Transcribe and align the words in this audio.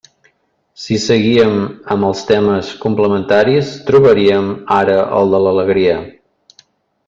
Si 0.85 0.95
seguíem 1.03 1.57
amb 1.97 2.07
els 2.07 2.23
temes 2.31 2.71
complementaris, 2.87 3.71
trobaríem 3.93 4.51
ara 4.81 4.99
el 5.23 5.33
de 5.37 5.45
l'alegria. 5.49 5.97